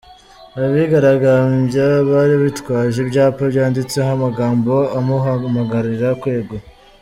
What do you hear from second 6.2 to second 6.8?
kwegura.